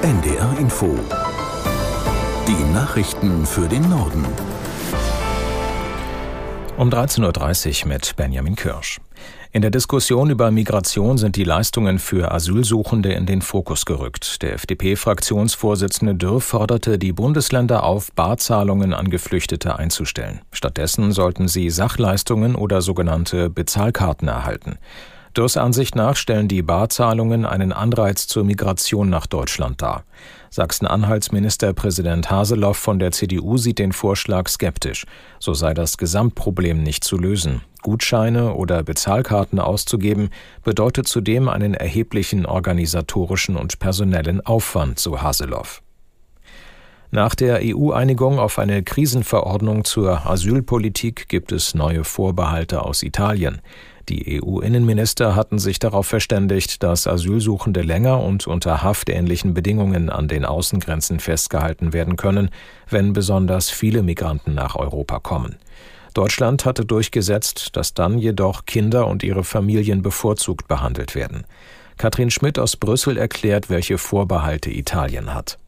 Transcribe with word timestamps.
NDR 0.00 0.56
Info. 0.60 0.96
Die 2.46 2.72
Nachrichten 2.72 3.44
für 3.44 3.66
den 3.66 3.90
Norden. 3.90 4.24
Um 6.76 6.88
13.30 6.88 7.82
Uhr 7.82 7.88
mit 7.88 8.14
Benjamin 8.14 8.54
Kirsch. 8.54 9.00
In 9.50 9.60
der 9.60 9.72
Diskussion 9.72 10.30
über 10.30 10.52
Migration 10.52 11.18
sind 11.18 11.34
die 11.34 11.42
Leistungen 11.42 11.98
für 11.98 12.30
Asylsuchende 12.30 13.12
in 13.12 13.26
den 13.26 13.42
Fokus 13.42 13.86
gerückt. 13.86 14.40
Der 14.42 14.52
FDP-Fraktionsvorsitzende 14.54 16.14
Dürr 16.14 16.40
forderte 16.40 16.96
die 16.96 17.12
Bundesländer 17.12 17.82
auf, 17.82 18.12
Barzahlungen 18.12 18.94
an 18.94 19.10
Geflüchtete 19.10 19.80
einzustellen. 19.80 20.42
Stattdessen 20.52 21.10
sollten 21.10 21.48
sie 21.48 21.70
Sachleistungen 21.70 22.54
oder 22.54 22.82
sogenannte 22.82 23.50
Bezahlkarten 23.50 24.28
erhalten. 24.28 24.78
Dürrs 25.38 25.56
Ansicht 25.56 25.94
nach 25.94 26.16
stellen 26.16 26.48
die 26.48 26.62
Barzahlungen 26.62 27.46
einen 27.46 27.72
Anreiz 27.72 28.26
zur 28.26 28.42
Migration 28.42 29.08
nach 29.08 29.28
Deutschland 29.28 29.80
dar. 29.80 30.02
Sachsen-Anhalts 30.50 31.30
Ministerpräsident 31.30 32.28
Haseloff 32.28 32.76
von 32.76 32.98
der 32.98 33.12
CDU 33.12 33.56
sieht 33.56 33.78
den 33.78 33.92
Vorschlag 33.92 34.48
skeptisch. 34.48 35.06
So 35.38 35.54
sei 35.54 35.74
das 35.74 35.96
Gesamtproblem 35.96 36.82
nicht 36.82 37.04
zu 37.04 37.16
lösen. 37.16 37.60
Gutscheine 37.82 38.54
oder 38.54 38.82
Bezahlkarten 38.82 39.60
auszugeben 39.60 40.30
bedeutet 40.64 41.06
zudem 41.06 41.48
einen 41.48 41.74
erheblichen 41.74 42.44
organisatorischen 42.44 43.56
und 43.56 43.78
personellen 43.78 44.44
Aufwand, 44.44 44.98
so 44.98 45.22
Haseloff. 45.22 45.82
Nach 47.10 47.34
der 47.34 47.60
EU-Einigung 47.62 48.38
auf 48.38 48.58
eine 48.58 48.82
Krisenverordnung 48.82 49.84
zur 49.84 50.26
Asylpolitik 50.26 51.28
gibt 51.28 51.52
es 51.52 51.74
neue 51.74 52.04
Vorbehalte 52.04 52.82
aus 52.82 53.02
Italien. 53.02 53.62
Die 54.08 54.42
EU-Innenminister 54.42 55.36
hatten 55.36 55.58
sich 55.58 55.78
darauf 55.78 56.06
verständigt, 56.06 56.82
dass 56.82 57.06
Asylsuchende 57.06 57.82
länger 57.82 58.22
und 58.22 58.46
unter 58.46 58.82
haftähnlichen 58.82 59.52
Bedingungen 59.52 60.08
an 60.08 60.28
den 60.28 60.46
Außengrenzen 60.46 61.20
festgehalten 61.20 61.92
werden 61.92 62.16
können, 62.16 62.48
wenn 62.88 63.12
besonders 63.12 63.68
viele 63.68 64.02
Migranten 64.02 64.54
nach 64.54 64.76
Europa 64.76 65.18
kommen. 65.18 65.56
Deutschland 66.14 66.64
hatte 66.64 66.86
durchgesetzt, 66.86 67.76
dass 67.76 67.92
dann 67.92 68.18
jedoch 68.18 68.64
Kinder 68.64 69.06
und 69.06 69.22
ihre 69.22 69.44
Familien 69.44 70.00
bevorzugt 70.00 70.68
behandelt 70.68 71.14
werden. 71.14 71.44
Katrin 71.98 72.30
Schmidt 72.30 72.58
aus 72.58 72.76
Brüssel 72.76 73.18
erklärt, 73.18 73.68
welche 73.68 73.98
Vorbehalte 73.98 74.70
Italien 74.70 75.34
hat. 75.34 75.58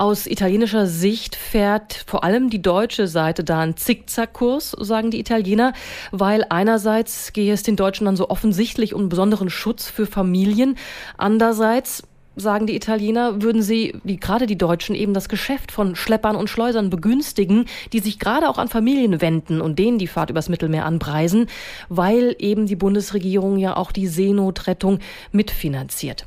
Aus 0.00 0.26
italienischer 0.26 0.86
Sicht 0.86 1.36
fährt 1.36 2.04
vor 2.06 2.24
allem 2.24 2.48
die 2.48 2.62
deutsche 2.62 3.06
Seite 3.06 3.44
da 3.44 3.60
einen 3.60 3.76
Zickzackkurs, 3.76 4.70
sagen 4.80 5.10
die 5.10 5.20
Italiener, 5.20 5.74
weil 6.10 6.46
einerseits 6.48 7.34
gehe 7.34 7.52
es 7.52 7.64
den 7.64 7.76
Deutschen 7.76 8.06
dann 8.06 8.16
so 8.16 8.30
offensichtlich 8.30 8.94
um 8.94 9.10
besonderen 9.10 9.50
Schutz 9.50 9.90
für 9.90 10.06
Familien, 10.06 10.78
andererseits 11.18 12.02
sagen 12.34 12.66
die 12.66 12.76
Italiener, 12.76 13.42
würden 13.42 13.60
sie, 13.60 13.94
die, 14.02 14.18
gerade 14.18 14.46
die 14.46 14.56
Deutschen, 14.56 14.94
eben 14.94 15.12
das 15.12 15.28
Geschäft 15.28 15.70
von 15.70 15.94
Schleppern 15.94 16.34
und 16.34 16.48
Schleusern 16.48 16.88
begünstigen, 16.88 17.66
die 17.92 17.98
sich 17.98 18.18
gerade 18.18 18.48
auch 18.48 18.56
an 18.56 18.68
Familien 18.68 19.20
wenden 19.20 19.60
und 19.60 19.78
denen 19.78 19.98
die 19.98 20.06
Fahrt 20.06 20.30
übers 20.30 20.48
Mittelmeer 20.48 20.86
anpreisen, 20.86 21.46
weil 21.90 22.34
eben 22.38 22.64
die 22.64 22.76
Bundesregierung 22.76 23.58
ja 23.58 23.76
auch 23.76 23.92
die 23.92 24.06
Seenotrettung 24.06 25.00
mitfinanziert. 25.30 26.24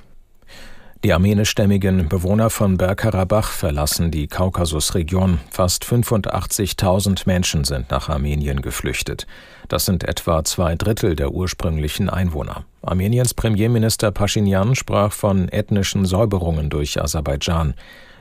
Die 1.04 1.12
armenischstämmigen 1.12 2.08
Bewohner 2.08 2.50
von 2.50 2.78
Bergkarabach 2.78 3.52
verlassen 3.52 4.10
die 4.10 4.28
Kaukasusregion. 4.28 5.42
Fast 5.52 5.84
85.000 5.84 7.24
Menschen 7.26 7.66
sind 7.66 7.92
nach 7.92 8.08
Armenien 8.08 8.62
geflüchtet. 8.62 9.28
Das 9.68 9.84
sind 9.84 10.06
etwa 10.06 10.46
zwei 10.46 10.76
Drittel 10.76 11.18
der 11.18 11.34
ursprünglichen 11.34 12.10
Einwohner. 12.10 12.64
Armeniens 12.82 13.34
Premierminister 13.34 14.12
Pashinyan 14.12 14.76
sprach 14.76 15.12
von 15.12 15.50
ethnischen 15.50 16.06
Säuberungen 16.06 16.70
durch 16.70 17.02
Aserbaidschan. 17.02 17.74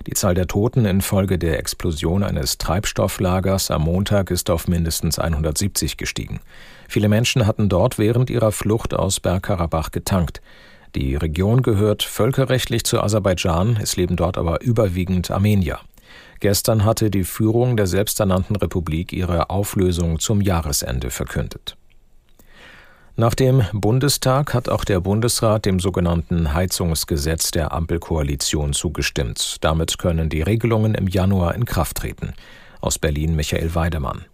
Die 0.08 0.14
Zahl 0.14 0.34
der 0.34 0.48
Toten 0.48 0.84
infolge 0.84 1.38
der 1.38 1.60
Explosion 1.60 2.24
eines 2.24 2.58
Treibstofflagers 2.58 3.70
am 3.70 3.82
Montag 3.82 4.32
ist 4.32 4.50
auf 4.50 4.66
mindestens 4.66 5.20
170 5.20 5.98
gestiegen. 5.98 6.40
Viele 6.88 7.08
Menschen 7.08 7.46
hatten 7.46 7.68
dort 7.68 8.00
während 8.00 8.28
ihrer 8.28 8.50
Flucht 8.50 8.92
aus 8.92 9.20
Bergkarabach 9.20 9.92
getankt. 9.92 10.42
Die 10.94 11.16
Region 11.16 11.62
gehört 11.62 12.02
völkerrechtlich 12.02 12.84
zu 12.84 13.00
Aserbaidschan, 13.00 13.78
es 13.80 13.96
leben 13.96 14.16
dort 14.16 14.36
aber 14.36 14.60
überwiegend 14.62 15.30
Armenier. 15.30 15.78
Gestern 16.40 16.84
hatte 16.84 17.10
die 17.10 17.24
Führung 17.24 17.76
der 17.76 17.86
selbsternannten 17.86 18.56
Republik 18.56 19.12
ihre 19.12 19.48
Auflösung 19.48 20.18
zum 20.18 20.40
Jahresende 20.40 21.10
verkündet. 21.10 21.76
Nach 23.14 23.34
dem 23.34 23.62
Bundestag 23.72 24.54
hat 24.54 24.68
auch 24.68 24.84
der 24.84 25.00
Bundesrat 25.00 25.66
dem 25.66 25.80
sogenannten 25.80 26.54
Heizungsgesetz 26.54 27.50
der 27.50 27.72
Ampelkoalition 27.72 28.72
zugestimmt. 28.72 29.58
Damit 29.60 29.98
können 29.98 30.28
die 30.30 30.42
Regelungen 30.42 30.94
im 30.94 31.06
Januar 31.06 31.54
in 31.54 31.64
Kraft 31.64 31.98
treten. 31.98 32.32
Aus 32.80 32.98
Berlin 32.98 33.36
Michael 33.36 33.74
Weidemann. 33.74 34.24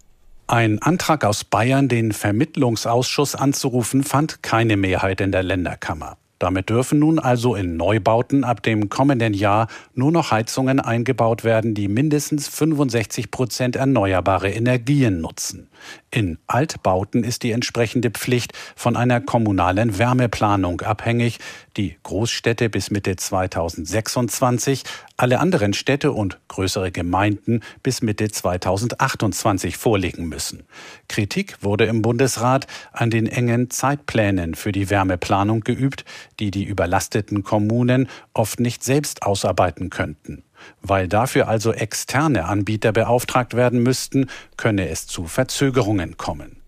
Ein 0.47 0.81
Antrag 0.81 1.25
aus 1.25 1.43
Bayern, 1.43 1.89
den 1.89 2.11
Vermittlungsausschuss 2.11 3.35
anzurufen, 3.35 4.03
fand 4.03 4.41
keine 4.41 4.77
Mehrheit 4.77 5.21
in 5.21 5.31
der 5.31 5.43
Länderkammer. 5.43 6.17
Damit 6.39 6.69
dürfen 6.69 6.99
nun 6.99 7.19
also 7.19 7.53
in 7.53 7.75
Neubauten 7.75 8.45
ab 8.45 8.63
dem 8.63 8.87
kommenden 8.87 9.33
Jahr 9.33 9.67
nur 9.93 10.11
noch 10.11 10.31
Heizungen 10.31 10.79
eingebaut 10.79 11.43
werden, 11.43 11.73
die 11.73 11.89
mindestens 11.89 12.47
65 12.47 13.29
Prozent 13.29 13.75
erneuerbare 13.75 14.49
Energien 14.49 15.19
nutzen. 15.19 15.69
In 16.11 16.39
Altbauten 16.47 17.23
ist 17.23 17.43
die 17.43 17.51
entsprechende 17.51 18.09
Pflicht 18.09 18.53
von 18.75 18.95
einer 18.95 19.21
kommunalen 19.21 19.99
Wärmeplanung 19.99 20.81
abhängig, 20.81 21.37
die 21.77 21.97
Großstädte 22.01 22.67
bis 22.67 22.89
Mitte 22.89 23.15
2026, 23.15 24.83
alle 25.17 25.39
anderen 25.39 25.73
Städte 25.73 26.11
und 26.11 26.39
größere 26.47 26.91
Gemeinden 26.91 27.61
bis 27.83 28.01
Mitte 28.01 28.27
2028 28.27 29.77
vorlegen 29.77 30.27
müssen. 30.27 30.63
Kritik 31.07 31.57
wurde 31.61 31.85
im 31.85 32.01
Bundesrat 32.01 32.65
an 32.91 33.11
den 33.11 33.27
engen 33.27 33.69
Zeitplänen 33.69 34.55
für 34.55 34.71
die 34.71 34.89
Wärmeplanung 34.89 35.59
geübt, 35.61 36.05
die 36.39 36.49
die 36.49 36.63
überlasteten 36.63 37.43
Kommunen 37.43 38.09
oft 38.33 38.59
nicht 38.59 38.83
selbst 38.83 39.21
ausarbeiten 39.21 39.91
könnten. 39.91 40.43
Weil 40.81 41.07
dafür 41.07 41.47
also 41.47 41.71
externe 41.73 42.45
Anbieter 42.45 42.91
beauftragt 42.91 43.53
werden 43.53 43.83
müssten, 43.83 44.29
könne 44.57 44.89
es 44.89 45.07
zu 45.07 45.25
Verzögerungen 45.25 46.17
kommen. 46.17 46.61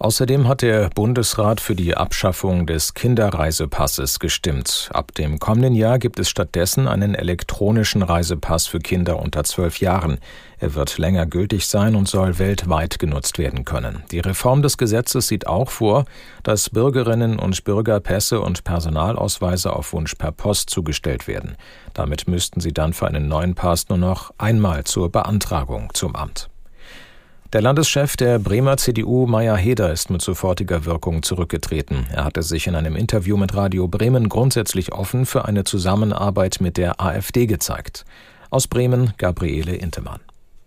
Außerdem 0.00 0.46
hat 0.46 0.62
der 0.62 0.90
Bundesrat 0.90 1.60
für 1.60 1.74
die 1.74 1.96
Abschaffung 1.96 2.68
des 2.68 2.94
Kinderreisepasses 2.94 4.20
gestimmt. 4.20 4.88
Ab 4.92 5.12
dem 5.14 5.40
kommenden 5.40 5.74
Jahr 5.74 5.98
gibt 5.98 6.20
es 6.20 6.28
stattdessen 6.28 6.86
einen 6.86 7.16
elektronischen 7.16 8.04
Reisepass 8.04 8.68
für 8.68 8.78
Kinder 8.78 9.18
unter 9.18 9.42
zwölf 9.42 9.80
Jahren. 9.80 10.18
Er 10.60 10.76
wird 10.76 10.98
länger 10.98 11.26
gültig 11.26 11.66
sein 11.66 11.96
und 11.96 12.06
soll 12.06 12.38
weltweit 12.38 13.00
genutzt 13.00 13.38
werden 13.38 13.64
können. 13.64 14.04
Die 14.12 14.20
Reform 14.20 14.62
des 14.62 14.78
Gesetzes 14.78 15.26
sieht 15.26 15.48
auch 15.48 15.70
vor, 15.70 16.04
dass 16.44 16.70
Bürgerinnen 16.70 17.40
und 17.40 17.64
Bürger 17.64 17.98
Pässe 17.98 18.40
und 18.40 18.62
Personalausweise 18.62 19.72
auf 19.72 19.92
Wunsch 19.92 20.14
per 20.14 20.30
Post 20.30 20.70
zugestellt 20.70 21.26
werden. 21.26 21.56
Damit 21.92 22.28
müssten 22.28 22.60
sie 22.60 22.72
dann 22.72 22.92
für 22.92 23.08
einen 23.08 23.26
neuen 23.26 23.56
Pass 23.56 23.88
nur 23.88 23.98
noch 23.98 24.32
einmal 24.38 24.84
zur 24.84 25.10
Beantragung 25.10 25.90
zum 25.92 26.14
Amt. 26.14 26.48
Der 27.54 27.62
Landeschef 27.62 28.14
der 28.14 28.38
Bremer 28.38 28.76
CDU, 28.76 29.26
Meyer 29.26 29.56
Heder, 29.56 29.90
ist 29.90 30.10
mit 30.10 30.20
sofortiger 30.20 30.84
Wirkung 30.84 31.22
zurückgetreten. 31.22 32.06
Er 32.12 32.26
hatte 32.26 32.42
sich 32.42 32.66
in 32.66 32.74
einem 32.74 32.94
Interview 32.94 33.38
mit 33.38 33.54
Radio 33.54 33.88
Bremen 33.88 34.28
grundsätzlich 34.28 34.92
offen 34.92 35.24
für 35.24 35.46
eine 35.46 35.64
Zusammenarbeit 35.64 36.58
mit 36.60 36.76
der 36.76 37.00
AfD 37.00 37.46
gezeigt. 37.46 38.04
Aus 38.50 38.66
Bremen, 38.66 39.14
Gabriele 39.16 39.74
Intemann. 39.74 40.20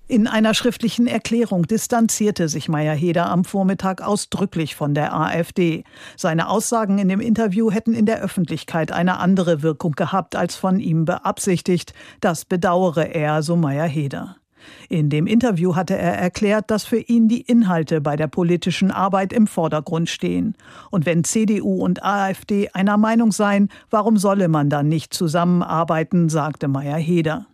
In 0.08 0.26
einer 0.26 0.56
schriftlichen 0.56 1.06
Erklärung 1.06 1.68
distanzierte 1.68 2.50
sich 2.50 2.68
Meyer 2.68 2.96
Heder 2.96 3.30
am 3.30 3.46
Vormittag 3.46 4.02
ausdrücklich 4.02 4.76
von 4.76 4.96
der 4.96 5.16
AfD. 5.16 5.84
Seine 6.18 6.50
Aussagen 6.50 6.98
in 6.98 7.10
dem 7.10 7.22
Interview 7.22 7.70
hätten 7.70 7.94
in 7.94 8.08
der 8.08 8.22
Öffentlichkeit 8.22 8.92
eine 8.92 9.20
andere 9.20 9.62
Wirkung 9.62 9.92
gehabt 9.92 10.36
als 10.36 10.56
von 10.56 10.80
ihm 10.80 11.06
beabsichtigt. 11.06 11.94
Das 12.22 12.44
bedauere 12.44 13.14
er, 13.14 13.44
so 13.44 13.56
Meyer 13.56 13.88
Heder. 13.88 14.41
In 14.90 15.10
dem 15.10 15.28
Interview 15.28 15.76
hatte 15.76 15.98
er 15.98 16.18
erklärt, 16.18 16.72
dass 16.72 16.84
für 16.84 17.00
ihn 17.00 17.28
die 17.28 17.42
Inhalte 17.42 18.02
bei 18.02 18.16
der 18.16 18.28
politischen 18.28 18.92
Arbeit 18.92 19.34
im 19.34 19.48
Vordergrund 19.48 20.10
stehen. 20.10 20.56
Und 20.90 21.06
wenn 21.06 21.24
CDU 21.24 21.84
und 21.84 22.04
AfD 22.04 22.70
einer 22.74 22.98
Meinung 22.98 23.32
seien, 23.32 23.70
warum 23.90 24.18
solle 24.18 24.48
man 24.48 24.70
dann 24.70 24.88
nicht 24.88 25.14
zusammenarbeiten, 25.14 26.30
sagte 26.30 26.68
Meyer 26.68 26.98
Heder. 26.98 27.46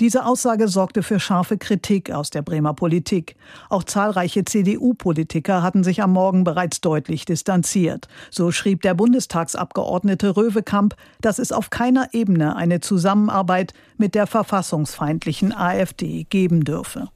Diese 0.00 0.26
Aussage 0.26 0.66
sorgte 0.66 1.04
für 1.04 1.20
scharfe 1.20 1.56
Kritik 1.56 2.10
aus 2.10 2.30
der 2.30 2.42
Bremer 2.42 2.74
Politik. 2.74 3.36
Auch 3.68 3.84
zahlreiche 3.84 4.44
CDU-Politiker 4.44 5.62
hatten 5.62 5.84
sich 5.84 6.02
am 6.02 6.12
Morgen 6.12 6.42
bereits 6.42 6.80
deutlich 6.80 7.24
distanziert. 7.26 8.08
So 8.30 8.50
schrieb 8.50 8.82
der 8.82 8.94
Bundestagsabgeordnete 8.94 10.36
Röwekamp, 10.36 10.96
dass 11.20 11.38
es 11.38 11.52
auf 11.52 11.70
keiner 11.70 12.08
Ebene 12.12 12.56
eine 12.56 12.80
Zusammenarbeit 12.80 13.72
mit 13.96 14.16
der 14.16 14.26
verfassungsfeindlichen 14.26 15.54
AfD 15.54 16.24
geben 16.24 16.64
dürfe. 16.64 17.08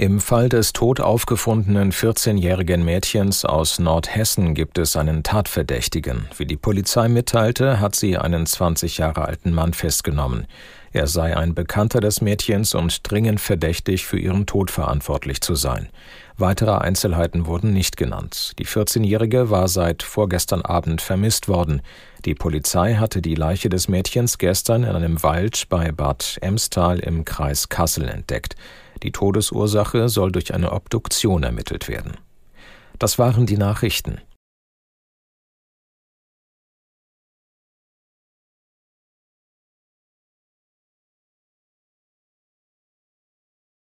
Im 0.00 0.18
Fall 0.18 0.48
des 0.48 0.72
tot 0.72 0.98
aufgefundenen 0.98 1.92
14-jährigen 1.92 2.82
Mädchens 2.82 3.44
aus 3.44 3.78
Nordhessen 3.78 4.54
gibt 4.54 4.78
es 4.78 4.96
einen 4.96 5.22
Tatverdächtigen. 5.22 6.26
Wie 6.38 6.46
die 6.46 6.56
Polizei 6.56 7.08
mitteilte, 7.08 7.80
hat 7.80 7.94
sie 7.94 8.16
einen 8.16 8.46
20 8.46 8.96
Jahre 8.96 9.26
alten 9.26 9.52
Mann 9.52 9.74
festgenommen. 9.74 10.46
Er 10.92 11.06
sei 11.06 11.36
ein 11.36 11.54
Bekannter 11.54 12.00
des 12.00 12.22
Mädchens 12.22 12.74
und 12.74 12.98
dringend 13.02 13.42
verdächtig, 13.42 14.06
für 14.06 14.18
ihren 14.18 14.46
Tod 14.46 14.70
verantwortlich 14.70 15.42
zu 15.42 15.54
sein. 15.54 15.90
Weitere 16.38 16.78
Einzelheiten 16.78 17.44
wurden 17.44 17.74
nicht 17.74 17.98
genannt. 17.98 18.52
Die 18.58 18.66
14-Jährige 18.66 19.50
war 19.50 19.68
seit 19.68 20.02
vorgestern 20.02 20.62
Abend 20.62 21.02
vermisst 21.02 21.46
worden. 21.46 21.82
Die 22.24 22.34
Polizei 22.34 22.94
hatte 22.94 23.20
die 23.20 23.34
Leiche 23.34 23.68
des 23.68 23.86
Mädchens 23.86 24.38
gestern 24.38 24.82
in 24.82 24.96
einem 24.96 25.22
Wald 25.22 25.66
bei 25.68 25.92
Bad 25.92 26.38
Emstal 26.40 27.00
im 27.00 27.26
Kreis 27.26 27.68
Kassel 27.68 28.08
entdeckt. 28.08 28.56
Die 29.02 29.12
Todesursache 29.12 30.08
soll 30.08 30.32
durch 30.32 30.52
eine 30.54 30.72
Obduktion 30.72 31.42
ermittelt 31.42 31.88
werden. 31.88 32.18
Das 32.98 33.18
waren 33.18 33.46
die 33.46 33.56
Nachrichten. 33.56 34.20